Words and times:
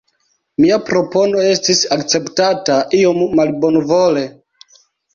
Mia 0.63 0.79
propono 0.87 1.43
estis 1.51 1.85
akceptata 1.97 2.81
iom 3.03 3.23
malbonvole. 3.41 4.29